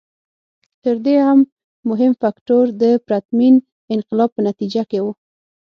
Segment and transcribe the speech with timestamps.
[0.83, 1.39] تر دې هم
[1.89, 3.55] مهم فکټور د پرتمین
[3.93, 5.05] انقلاب په نتیجه کې و.